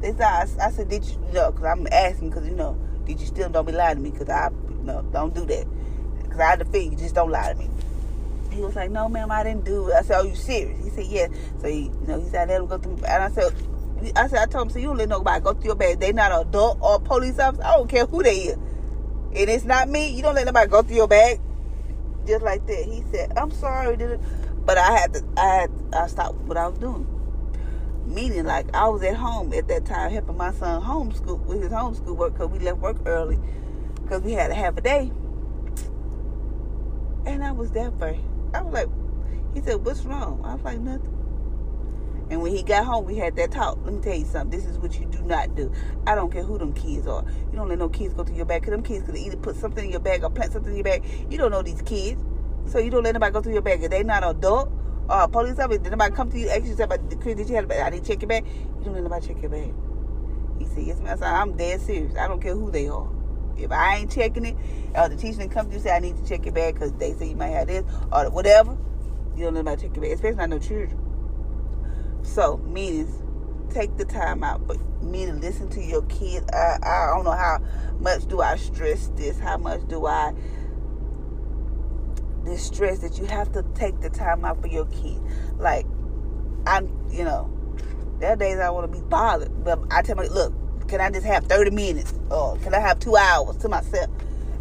said, 0.01 0.21
I, 0.21 0.47
I 0.61 0.71
said, 0.71 0.89
did 0.89 1.03
you, 1.05 1.11
you 1.27 1.33
know, 1.33 1.51
because 1.51 1.65
I'm 1.65 1.87
asking, 1.91 2.29
because, 2.29 2.47
you 2.47 2.55
know, 2.55 2.77
did 3.05 3.19
you 3.19 3.27
still 3.27 3.49
don't 3.49 3.65
be 3.65 3.71
lying 3.71 3.97
to 3.97 4.01
me? 4.01 4.11
Because 4.11 4.29
I, 4.29 4.49
you 4.69 4.83
know, 4.83 5.03
don't 5.11 5.33
do 5.33 5.45
that. 5.45 5.67
Because 6.23 6.39
I 6.39 6.55
defend 6.55 6.91
you, 6.91 6.97
just 6.97 7.15
don't 7.15 7.29
lie 7.29 7.53
to 7.53 7.59
me. 7.59 7.69
He 8.51 8.61
was 8.61 8.75
like, 8.75 8.89
no, 8.89 9.07
ma'am, 9.07 9.29
I 9.29 9.43
didn't 9.43 9.65
do 9.65 9.89
it. 9.89 9.93
I 9.93 10.01
said, 10.01 10.15
are 10.15 10.25
you 10.25 10.35
serious? 10.35 10.83
He 10.83 10.89
said, 10.89 11.05
yes. 11.05 11.29
So, 11.61 11.67
he, 11.67 11.83
you 11.83 12.07
know, 12.07 12.19
he 12.19 12.29
said, 12.29 12.49
I 12.49 12.53
let 12.53 12.61
him 12.61 12.67
go 12.67 12.77
through. 12.77 13.05
And 13.05 13.23
I 13.23 13.29
said, 13.29 13.53
I 14.15 14.27
said, 14.27 14.39
I 14.39 14.45
told 14.45 14.67
him, 14.67 14.73
so 14.73 14.79
you 14.79 14.87
don't 14.87 14.97
let 14.97 15.09
nobody 15.09 15.43
go 15.43 15.53
through 15.53 15.65
your 15.65 15.75
bag. 15.75 15.99
They 15.99 16.11
not 16.11 16.47
adult 16.47 16.77
or 16.81 16.99
police 16.99 17.39
officer. 17.39 17.63
I 17.63 17.77
don't 17.77 17.89
care 17.89 18.05
who 18.05 18.21
they 18.23 18.37
is. 18.37 18.53
And 18.53 19.49
it's 19.49 19.65
not 19.65 19.89
me. 19.89 20.09
You 20.09 20.21
don't 20.21 20.35
let 20.35 20.45
nobody 20.45 20.69
go 20.69 20.81
through 20.81 20.95
your 20.95 21.07
bag 21.07 21.39
just 22.27 22.43
like 22.43 22.67
that. 22.67 22.85
He 22.85 23.03
said, 23.11 23.37
"I'm 23.37 23.51
sorry? 23.51 23.97
But 24.65 24.77
I 24.77 24.97
had 24.97 25.13
to. 25.13 25.23
I 25.37 25.45
had. 25.47 25.71
I 25.93 26.07
stopped 26.07 26.35
what 26.41 26.57
I 26.57 26.67
was 26.67 26.77
doing. 26.77 27.07
Meaning, 28.05 28.45
like 28.45 28.73
I 28.75 28.87
was 28.89 29.01
at 29.03 29.15
home 29.15 29.53
at 29.53 29.67
that 29.69 29.85
time 29.85 30.11
helping 30.11 30.37
my 30.37 30.51
son 30.51 30.81
homeschool 30.81 31.39
with 31.45 31.61
his 31.61 31.71
homeschool 31.71 32.15
work 32.15 32.33
because 32.33 32.49
we 32.49 32.59
left 32.59 32.79
work 32.79 32.97
early 33.05 33.39
because 34.01 34.21
we 34.21 34.33
had 34.33 34.51
a 34.51 34.55
half 34.55 34.77
a 34.77 34.81
day. 34.81 35.11
And 37.25 37.43
I 37.43 37.51
was 37.51 37.71
there 37.71 37.91
for. 37.91 38.15
I 38.53 38.61
was 38.61 38.73
like, 38.73 38.87
he 39.53 39.61
said, 39.61 39.83
"What's 39.85 40.03
wrong?" 40.03 40.41
I 40.43 40.55
was 40.55 40.63
like, 40.63 40.79
"Nothing." 40.79 41.16
And 42.29 42.41
when 42.41 42.53
he 42.53 42.61
got 42.61 42.85
home, 42.85 43.05
we 43.05 43.15
had 43.15 43.35
that 43.37 43.51
talk. 43.51 43.77
Let 43.83 43.93
me 43.93 44.01
tell 44.01 44.15
you 44.15 44.25
something. 44.25 44.49
This 44.49 44.67
is 44.67 44.77
what 44.79 44.99
you 44.99 45.05
do 45.05 45.21
not 45.21 45.55
do. 45.55 45.71
I 46.05 46.15
don't 46.15 46.31
care 46.31 46.43
who 46.43 46.57
them 46.57 46.73
kids 46.73 47.07
are. 47.07 47.23
You 47.51 47.57
don't 47.57 47.69
let 47.69 47.79
no 47.79 47.87
kids 47.87 48.13
go 48.13 48.23
through 48.23 48.35
your 48.35 48.45
bag. 48.45 48.61
Because 48.61 48.71
them 48.71 48.83
kids 48.83 49.05
could 49.05 49.15
either 49.15 49.37
put 49.37 49.55
something 49.55 49.85
in 49.85 49.91
your 49.91 50.01
bag 50.01 50.23
or 50.23 50.29
plant 50.29 50.51
something 50.51 50.71
in 50.71 50.77
your 50.77 50.83
bag. 50.83 51.03
You 51.29 51.37
don't 51.37 51.51
know 51.51 51.61
these 51.61 51.81
kids. 51.83 52.21
So 52.65 52.79
you 52.79 52.91
don't 52.91 53.03
let 53.03 53.13
nobody 53.13 53.31
go 53.31 53.41
through 53.41 53.53
your 53.53 53.61
bag. 53.61 53.81
If 53.81 53.91
they 53.91 54.03
not 54.03 54.23
adult 54.29 54.69
or 55.09 55.21
a 55.21 55.27
police 55.29 55.57
officer, 55.57 55.79
did 55.79 55.91
nobody 55.91 56.13
come 56.13 56.29
to 56.31 56.37
you, 56.37 56.49
ask 56.49 56.65
you 56.65 56.73
about 56.83 57.09
the 57.09 57.15
kid 57.15 57.37
did 57.37 57.47
you 57.47 57.55
have 57.55 57.63
a 57.63 57.67
bag? 57.67 57.81
I 57.81 57.89
didn't 57.91 58.05
check 58.05 58.21
your 58.21 58.27
bag. 58.27 58.45
You 58.45 58.83
don't 58.83 58.93
let 58.93 59.03
nobody 59.03 59.27
check 59.27 59.41
your 59.41 59.51
bag. 59.51 59.73
He 60.59 60.65
said, 60.65 60.83
yes, 60.83 60.99
ma'am. 60.99 61.17
I 61.21 61.41
I'm 61.41 61.55
dead 61.55 61.79
serious. 61.79 62.17
I 62.17 62.27
don't 62.27 62.41
care 62.41 62.55
who 62.55 62.71
they 62.71 62.89
are. 62.89 63.07
If 63.57 63.71
I 63.71 63.97
ain't 63.97 64.11
checking 64.11 64.45
it, 64.45 64.55
or 64.95 65.07
the 65.07 65.15
teacher 65.15 65.37
didn't 65.39 65.51
come 65.51 65.69
to 65.69 65.73
you 65.73 65.79
say 65.79 65.91
I 65.91 65.99
need 65.99 66.17
to 66.17 66.27
check 66.27 66.43
your 66.45 66.53
bag 66.53 66.73
because 66.73 66.91
they 66.93 67.13
say 67.13 67.29
you 67.29 67.35
might 67.35 67.49
have 67.49 67.67
this 67.67 67.85
or 68.11 68.29
whatever, 68.29 68.77
you 69.35 69.45
don't 69.45 69.53
let 69.53 69.65
nobody 69.65 69.83
check 69.83 69.95
your 69.95 70.03
bag, 70.03 70.11
especially 70.11 70.37
not 70.37 70.49
no 70.49 70.59
children. 70.59 71.06
So, 72.27 72.57
meaning, 72.57 73.07
take 73.71 73.97
the 73.97 74.05
time 74.05 74.43
out, 74.43 74.67
but 74.67 74.77
meaning 75.01 75.41
listen 75.41 75.69
to 75.69 75.81
your 75.81 76.03
kids. 76.03 76.45
I, 76.53 76.77
I 76.83 77.13
don't 77.15 77.23
know 77.23 77.31
how 77.31 77.59
much 77.99 78.27
do 78.27 78.41
I 78.41 78.57
stress 78.57 79.09
this, 79.15 79.39
how 79.39 79.57
much 79.57 79.87
do 79.87 80.05
I 80.05 80.33
distress 82.45 82.99
that 82.99 83.17
you 83.17 83.25
have 83.25 83.51
to 83.53 83.63
take 83.75 83.99
the 84.01 84.09
time 84.09 84.45
out 84.45 84.61
for 84.61 84.67
your 84.67 84.85
kid. 84.85 85.19
Like, 85.57 85.85
I'm, 86.65 86.89
you 87.09 87.23
know, 87.23 87.51
there 88.19 88.33
are 88.33 88.35
days 88.35 88.59
I 88.59 88.69
want 88.69 88.91
to 88.91 88.99
be 88.99 89.03
bothered, 89.07 89.63
but 89.63 89.79
I 89.91 90.01
tell 90.01 90.15
my 90.15 90.27
look, 90.27 90.53
can 90.87 91.01
I 91.01 91.09
just 91.09 91.25
have 91.25 91.45
30 91.45 91.71
minutes 91.71 92.13
or 92.29 92.57
can 92.59 92.73
I 92.73 92.79
have 92.79 92.99
two 92.99 93.15
hours 93.15 93.57
to 93.57 93.69
myself? 93.69 94.09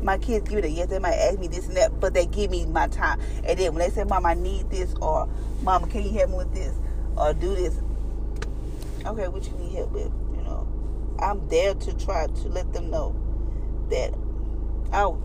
My 0.02 0.18
kids 0.18 0.48
give 0.48 0.58
it 0.58 0.64
a 0.64 0.70
yes, 0.70 0.88
they 0.88 0.98
might 0.98 1.14
ask 1.14 1.38
me 1.38 1.48
this 1.48 1.66
and 1.66 1.76
that, 1.76 2.00
but 2.00 2.14
they 2.14 2.26
give 2.26 2.50
me 2.50 2.64
my 2.66 2.86
time. 2.88 3.20
And 3.44 3.58
then 3.58 3.74
when 3.74 3.80
they 3.80 3.94
say, 3.94 4.04
Mom, 4.04 4.26
I 4.26 4.34
need 4.34 4.70
this, 4.70 4.94
or 5.00 5.28
Mama, 5.62 5.86
can 5.86 6.02
you 6.02 6.10
help 6.10 6.30
me 6.30 6.36
with 6.36 6.54
this? 6.54 6.74
Or 7.16 7.34
do 7.34 7.54
this. 7.54 7.80
Okay, 9.04 9.28
what 9.28 9.46
you 9.46 9.52
need 9.58 9.74
help 9.74 9.92
with? 9.92 10.12
You 10.36 10.42
know, 10.42 10.66
I'm 11.20 11.46
there 11.48 11.74
to 11.74 11.96
try 11.96 12.26
to 12.26 12.48
let 12.48 12.72
them 12.72 12.90
know 12.90 13.14
that 13.90 14.14
oh, 14.92 15.22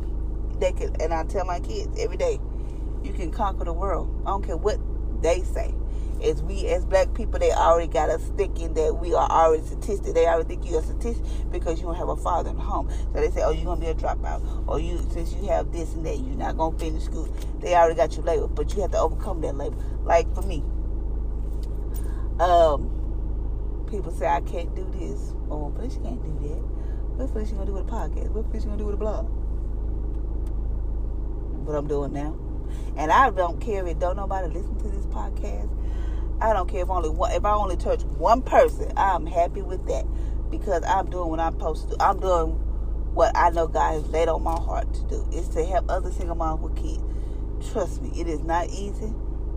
they 0.60 0.72
can. 0.72 0.96
And 1.02 1.14
I 1.14 1.24
tell 1.24 1.46
my 1.46 1.60
kids 1.60 1.98
every 2.00 2.18
day, 2.18 2.40
you 3.04 3.14
can 3.14 3.32
conquer 3.32 3.66
the 3.66 3.74
world. 3.74 4.10
I 4.26 4.30
don't 4.30 4.44
care 4.44 4.58
what 4.58 4.80
they 5.22 5.42
say. 5.42 5.74
As 6.24 6.44
we 6.44 6.68
as 6.68 6.86
black 6.86 7.16
people, 7.16 7.40
they 7.40 7.52
already 7.52 7.92
got 7.92 8.12
us 8.12 8.22
thinking 8.38 8.76
that 8.76 8.94
we 8.94 9.16
are 9.16 9.28
already 9.28 9.66
statistics. 9.66 10.14
They 10.14 10.28
already 10.28 10.50
think 10.50 10.70
you're 10.70 10.80
a 10.80 10.84
statistic 10.84 11.26
because 11.52 11.80
you 11.80 11.88
don't 11.88 11.96
have 11.96 12.10
a 12.10 12.16
father 12.16 12.52
in 12.52 12.58
the 12.58 12.62
home. 12.62 12.92
So 13.12 13.20
they 13.20 13.32
say, 13.32 13.42
oh, 13.42 13.50
you're 13.50 13.66
gonna 13.66 13.82
be 13.82 13.88
a 13.88 13.96
dropout, 13.96 14.68
or 14.68 14.80
you 14.80 15.00
since 15.12 15.34
you 15.34 15.48
have 15.48 15.72
this 15.72 15.96
and 15.96 16.06
that, 16.06 16.20
you're 16.20 16.36
not 16.36 16.58
gonna 16.58 16.78
finish 16.78 17.04
school. 17.04 17.28
They 17.60 17.74
already 17.74 17.96
got 17.96 18.16
you 18.16 18.22
labeled, 18.22 18.54
but 18.54 18.72
you 18.76 18.82
have 18.82 18.92
to 18.92 19.00
overcome 19.00 19.42
that 19.42 19.56
label. 19.56 19.84
Like 20.04 20.32
for 20.36 20.44
me, 20.44 20.64
um, 22.42 23.86
people 23.90 24.12
say 24.12 24.26
I 24.26 24.42
can't 24.42 24.74
do 24.76 24.90
this. 24.98 25.34
Oh, 25.50 25.72
Felicia 25.76 26.00
can't 26.00 26.24
do 26.24 26.48
that. 26.50 26.58
What 27.18 27.30
Felicia 27.32 27.54
gonna 27.54 27.68
do 27.68 27.74
with 27.74 27.88
a 27.88 27.92
podcast? 27.92 28.32
What 28.32 28.48
Felicia 28.48 28.66
gonna 28.66 28.80
do 28.80 28.86
with 28.86 28.96
a 28.96 28.98
blog? 28.98 29.26
What 31.66 31.76
I'm 31.76 31.88
doing 31.88 32.14
now. 32.14 32.36
And 32.98 33.12
I 33.12 33.30
don't 33.30 33.62
care 33.62 33.86
if 33.86 34.00
don't 34.00 34.16
nobody 34.16 34.48
listen 34.48 34.76
to 34.80 34.88
this 34.88 35.06
podcast. 35.08 35.70
I 36.42 36.54
don't 36.54 36.68
care 36.68 36.82
if 36.82 36.90
only 36.90 37.10
one, 37.10 37.32
if 37.34 37.46
I 37.46 37.54
only 37.54 37.76
touch 37.76 38.04
one 38.04 38.42
person. 38.42 38.92
I'm 38.98 39.28
happy 39.28 39.62
with 39.62 39.86
that 39.88 40.06
because 40.50 40.84
I'm 40.84 41.12
doing 41.12 41.30
what 41.30 41.40
I'm 41.40 41.54
supposed 41.54 41.84
to 41.84 41.90
do. 41.90 41.96
I'm 42.00 42.20
doing 42.20 42.54
what 43.14 43.38
I 43.38 43.52
know 43.52 43.68
God 43.68 43.94
has 43.94 44.08
laid 44.10 44.30
on 44.30 44.42
my 44.42 44.60
heart 44.60 44.92
to 44.96 45.04
do. 45.04 45.28
Is 45.32 45.48
to 45.50 45.64
help 45.64 45.92
other 45.92 46.12
single 46.12 46.36
moms 46.36 46.62
with 46.62 46.76
kids. 46.76 47.04
Trust 47.72 48.02
me, 48.02 48.20
it 48.20 48.28
is 48.28 48.40
not 48.40 48.70
easy, 48.70 49.14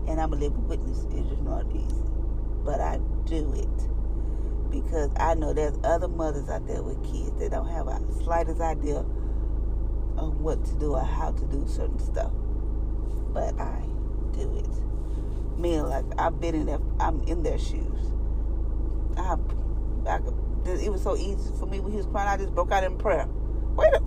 and 0.07 0.21
I'm 0.21 0.31
a 0.33 0.35
living 0.35 0.67
witness. 0.67 1.05
It 1.05 1.25
is 1.31 1.41
not 1.41 1.65
easy 1.73 2.14
but 2.65 2.81
I 2.81 2.99
do 3.25 3.53
it 3.53 4.71
because 4.71 5.11
I 5.17 5.35
know 5.35 5.53
there's 5.53 5.77
other 5.83 6.07
mothers 6.07 6.49
out 6.49 6.67
there 6.67 6.81
with 6.81 7.01
kids 7.03 7.31
that 7.39 7.51
don't 7.51 7.69
have 7.69 7.87
a 7.87 8.01
slightest 8.23 8.59
idea 8.59 9.05
of 10.17 10.41
what 10.41 10.65
to 10.65 10.75
do 10.75 10.93
or 10.93 11.03
how 11.03 11.31
to 11.31 11.45
do 11.45 11.65
certain 11.67 11.99
stuff. 11.99 12.31
But 13.33 13.59
I 13.59 13.83
do 14.33 14.57
it. 14.57 15.59
Meaning, 15.59 15.83
like 15.83 16.05
I've 16.17 16.41
been 16.41 16.55
in 16.55 16.65
their, 16.65 16.79
I'm 16.99 17.21
in 17.23 17.43
their 17.43 17.57
shoes. 17.57 18.11
I, 19.17 19.37
I, 20.07 20.19
it 20.65 20.91
was 20.91 21.03
so 21.03 21.15
easy 21.15 21.51
for 21.59 21.67
me 21.67 21.79
when 21.79 21.91
he 21.91 21.97
was 21.97 22.07
crying. 22.07 22.27
I 22.27 22.37
just 22.37 22.53
broke 22.53 22.71
out 22.71 22.83
in 22.83 22.97
prayer. 22.97 23.27
Wait 23.75 23.93
a, 23.93 24.01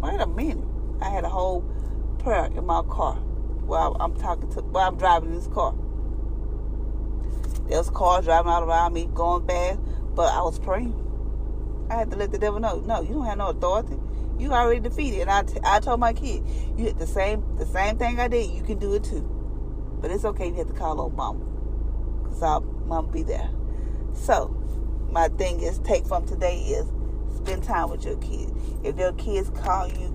wait 0.00 0.20
a 0.20 0.26
minute. 0.26 0.64
I 1.00 1.08
had 1.08 1.24
a 1.24 1.28
whole 1.28 1.62
prayer 2.18 2.46
in 2.46 2.66
my 2.66 2.82
car 2.82 3.14
while 3.14 3.96
I'm 4.00 4.14
talking 4.16 4.50
to, 4.52 4.62
while 4.62 4.88
I'm 4.88 4.96
driving 4.96 5.32
this 5.32 5.46
car. 5.48 5.74
There 7.68 7.78
was 7.78 7.90
cars 7.90 8.24
driving 8.24 8.50
all 8.50 8.62
around 8.62 8.92
me, 8.92 9.08
going 9.12 9.46
fast, 9.46 9.80
but 10.14 10.32
I 10.32 10.42
was 10.42 10.58
praying. 10.58 10.94
I 11.90 11.94
had 11.94 12.10
to 12.10 12.16
let 12.16 12.30
the 12.30 12.38
devil 12.38 12.60
know, 12.60 12.80
no, 12.80 13.00
you 13.00 13.14
don't 13.14 13.26
have 13.26 13.38
no 13.38 13.48
authority. 13.48 13.98
You 14.38 14.52
already 14.52 14.80
defeated. 14.80 15.22
And 15.22 15.30
I, 15.30 15.42
t- 15.42 15.58
I 15.64 15.80
told 15.80 16.00
my 16.00 16.12
kid, 16.12 16.44
you 16.76 16.92
the 16.92 17.06
same 17.06 17.56
the 17.56 17.66
same 17.66 17.96
thing 17.96 18.20
I 18.20 18.28
did, 18.28 18.50
you 18.50 18.62
can 18.62 18.78
do 18.78 18.94
it 18.94 19.04
too. 19.04 19.22
But 20.00 20.10
it's 20.10 20.24
okay. 20.24 20.48
You 20.48 20.54
have 20.54 20.68
to 20.68 20.74
call 20.74 21.00
old 21.00 21.16
mama, 21.16 21.44
cause 22.24 22.42
I'll 22.42 22.60
mom 22.60 23.10
be 23.10 23.22
there. 23.22 23.48
So 24.14 24.48
my 25.10 25.28
thing 25.28 25.60
is, 25.60 25.78
take 25.80 26.06
from 26.06 26.26
today 26.26 26.58
is 26.58 26.86
spend 27.36 27.64
time 27.64 27.90
with 27.90 28.04
your 28.04 28.16
kids. 28.18 28.52
If 28.84 28.96
your 28.98 29.12
kids 29.12 29.50
call 29.50 29.88
you 29.88 30.14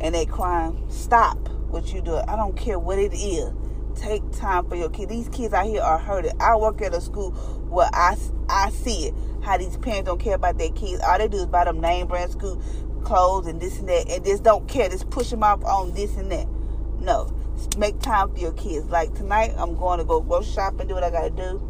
and 0.00 0.14
they 0.14 0.26
crying, 0.26 0.84
stop 0.90 1.38
what 1.70 1.92
you 1.92 2.02
do. 2.02 2.16
I 2.16 2.36
don't 2.36 2.56
care 2.56 2.78
what 2.78 2.98
it 2.98 3.14
is 3.14 3.52
take 3.96 4.22
time 4.32 4.68
for 4.68 4.76
your 4.76 4.90
kids. 4.90 5.10
These 5.10 5.28
kids 5.28 5.54
out 5.54 5.66
here 5.66 5.82
are 5.82 5.98
hurting. 5.98 6.32
I 6.40 6.56
work 6.56 6.82
at 6.82 6.94
a 6.94 7.00
school 7.00 7.32
where 7.68 7.88
I, 7.92 8.16
I 8.48 8.70
see 8.70 9.08
it. 9.08 9.14
How 9.42 9.58
these 9.58 9.76
parents 9.76 10.06
don't 10.06 10.20
care 10.20 10.36
about 10.36 10.58
their 10.58 10.70
kids. 10.70 11.02
All 11.02 11.18
they 11.18 11.28
do 11.28 11.38
is 11.38 11.46
buy 11.46 11.64
them 11.64 11.80
name 11.80 12.06
brand 12.06 12.30
school 12.30 12.62
clothes 13.02 13.46
and 13.46 13.60
this 13.60 13.78
and 13.78 13.88
that, 13.88 14.08
and 14.10 14.24
just 14.24 14.42
don't 14.42 14.68
care. 14.68 14.88
Just 14.88 15.10
push 15.10 15.30
them 15.30 15.42
off 15.42 15.64
on 15.64 15.92
this 15.92 16.16
and 16.16 16.30
that. 16.30 16.46
No, 17.00 17.32
make 17.76 18.00
time 18.00 18.32
for 18.32 18.38
your 18.38 18.52
kids. 18.52 18.86
Like 18.86 19.14
tonight, 19.14 19.52
I'm 19.56 19.76
going 19.76 19.98
to 19.98 20.04
go 20.04 20.20
go 20.20 20.42
shopping, 20.42 20.86
do 20.88 20.94
what 20.94 21.04
I 21.04 21.10
gotta 21.10 21.30
do. 21.30 21.68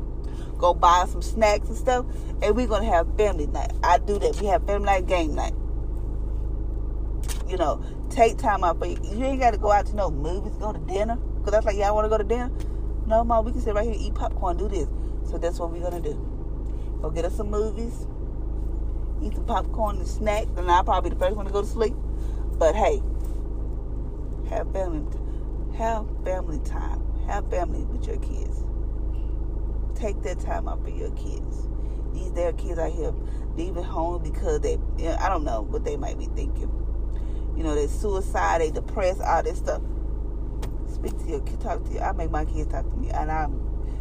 Go 0.58 0.74
buy 0.74 1.06
some 1.08 1.22
snacks 1.22 1.68
and 1.68 1.76
stuff, 1.76 2.06
and 2.42 2.54
we're 2.54 2.66
gonna 2.66 2.86
have 2.86 3.16
family 3.16 3.46
night. 3.46 3.72
I 3.82 3.98
do 3.98 4.18
that. 4.18 4.40
We 4.40 4.46
have 4.46 4.66
family 4.66 4.86
night, 4.86 5.06
game 5.06 5.34
night. 5.34 5.54
You 7.48 7.56
know, 7.56 7.84
take 8.10 8.38
time 8.38 8.62
out 8.64 8.78
for 8.78 8.86
you. 8.86 8.98
You 9.02 9.24
ain't 9.24 9.40
got 9.40 9.52
to 9.52 9.58
go 9.58 9.72
out 9.72 9.86
to 9.86 9.96
no 9.96 10.10
movies, 10.10 10.52
go 10.58 10.72
to 10.72 10.78
dinner. 10.78 11.18
Because 11.42 11.54
that's 11.54 11.66
like, 11.66 11.76
I 11.84 11.90
want 11.90 12.04
to 12.04 12.08
go 12.08 12.18
to 12.18 12.24
dinner. 12.24 12.52
No, 13.04 13.24
mom, 13.24 13.44
we 13.44 13.50
can 13.50 13.60
sit 13.60 13.74
right 13.74 13.84
here, 13.84 13.96
eat 13.98 14.14
popcorn, 14.14 14.56
do 14.56 14.68
this. 14.68 14.88
So 15.28 15.38
that's 15.38 15.58
what 15.58 15.72
we're 15.72 15.80
going 15.80 16.00
to 16.00 16.12
do. 16.12 16.98
Go 17.02 17.10
get 17.10 17.24
us 17.24 17.36
some 17.36 17.50
movies, 17.50 18.06
eat 19.20 19.34
some 19.34 19.44
popcorn 19.44 19.96
and 19.96 20.06
snack. 20.06 20.46
And 20.56 20.70
I'll 20.70 20.84
probably 20.84 21.10
be 21.10 21.16
the 21.16 21.20
first 21.20 21.34
one 21.34 21.46
to 21.46 21.50
go 21.52 21.62
to 21.62 21.66
sleep. 21.66 21.94
But 22.60 22.76
hey, 22.76 23.02
have 24.50 24.72
family, 24.72 25.02
have 25.76 26.06
family 26.24 26.60
time. 26.60 27.02
Have 27.26 27.50
family 27.50 27.84
with 27.86 28.06
your 28.06 28.18
kids. 28.18 28.62
Take 29.98 30.22
that 30.22 30.38
time 30.38 30.68
out 30.68 30.84
for 30.84 30.90
your 30.90 31.10
kids. 31.12 31.68
These 32.12 32.32
their 32.34 32.52
kids 32.52 32.78
out 32.78 32.92
here 32.92 33.12
leaving 33.56 33.82
home 33.82 34.22
because 34.22 34.60
they, 34.60 34.78
you 34.96 35.06
know, 35.06 35.16
I 35.18 35.28
don't 35.28 35.42
know 35.42 35.62
what 35.62 35.84
they 35.84 35.96
might 35.96 36.18
be 36.18 36.26
thinking. 36.26 36.70
You 37.56 37.64
know, 37.64 37.74
they 37.74 37.88
suicide, 37.88 38.60
they 38.60 38.70
depressed, 38.70 39.20
all 39.20 39.42
this 39.42 39.58
stuff 39.58 39.82
speak 41.10 41.44
to 41.46 41.56
talk 41.58 41.84
to 41.84 41.92
you. 41.92 42.00
I 42.00 42.12
make 42.12 42.30
my 42.30 42.44
kids 42.44 42.70
talk 42.70 42.88
to 42.88 42.96
me, 42.96 43.10
and 43.10 43.30
I 43.30 43.46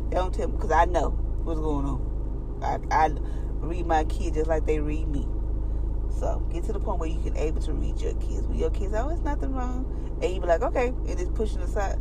they 0.09 0.17
don't 0.17 0.33
tell 0.33 0.47
me 0.47 0.55
because 0.55 0.71
I 0.71 0.85
know 0.85 1.09
what's 1.43 1.59
going 1.59 1.85
on. 1.85 2.59
I, 2.61 3.05
I 3.05 3.09
read 3.65 3.85
my 3.85 4.03
kids 4.05 4.35
just 4.37 4.47
like 4.47 4.65
they 4.65 4.79
read 4.79 5.07
me. 5.07 5.27
So 6.19 6.45
get 6.51 6.63
to 6.65 6.73
the 6.73 6.79
point 6.79 6.99
where 6.99 7.09
you 7.09 7.19
can 7.21 7.35
able 7.37 7.61
to 7.61 7.73
read 7.73 7.99
your 8.01 8.13
kids. 8.15 8.41
When 8.47 8.57
your 8.57 8.69
kids, 8.71 8.93
oh, 8.95 9.09
it's 9.09 9.21
nothing 9.21 9.53
wrong, 9.53 10.19
and 10.21 10.33
you 10.33 10.41
be 10.41 10.47
like, 10.47 10.61
okay, 10.61 10.87
and 10.87 11.19
it's 11.19 11.31
pushing 11.33 11.61
aside. 11.61 11.99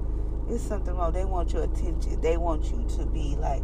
It's 0.49 0.62
something 0.62 0.95
wrong. 0.95 1.12
They 1.12 1.25
want 1.25 1.52
your 1.52 1.64
attention. 1.64 2.21
They 2.21 2.37
want 2.37 2.64
you 2.66 2.85
to 2.97 3.07
be 3.07 3.37
like, 3.37 3.62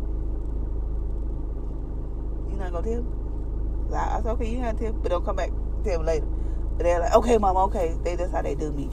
you're 2.48 2.58
not 2.58 2.72
gonna 2.72 2.86
tell 2.86 3.02
me? 3.02 3.94
I, 3.94 4.18
I 4.18 4.22
said, 4.22 4.30
okay, 4.32 4.48
you 4.48 4.60
not 4.60 4.78
tell 4.78 4.92
me, 4.92 4.98
but 5.02 5.10
don't 5.10 5.24
come 5.24 5.36
back 5.36 5.50
tell 5.84 5.98
me 6.00 6.06
later. 6.06 6.26
But 6.26 6.84
they're 6.84 7.00
like, 7.00 7.14
okay, 7.14 7.38
mom, 7.38 7.56
okay. 7.56 7.96
They 8.04 8.16
that's 8.16 8.32
how 8.32 8.42
they 8.42 8.54
do 8.54 8.72
me, 8.72 8.88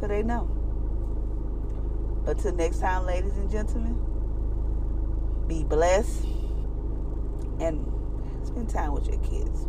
cause 0.00 0.08
they 0.08 0.22
know. 0.22 0.48
Until 2.26 2.52
next 2.54 2.80
time, 2.80 3.06
ladies 3.06 3.36
and 3.36 3.50
gentlemen, 3.50 3.94
be 5.46 5.62
blessed 5.62 6.24
and 7.60 7.86
spend 8.44 8.68
time 8.68 8.92
with 8.92 9.06
your 9.08 9.18
kids. 9.18 9.66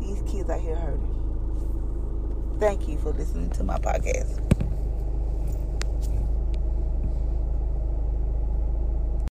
These 0.00 0.22
kids 0.30 0.48
out 0.50 0.60
here 0.60 0.76
hurting. 0.76 2.56
Thank 2.60 2.88
you 2.88 2.96
for 2.98 3.10
listening 3.10 3.50
to 3.50 3.64
my 3.64 3.78
podcast. 3.78 4.40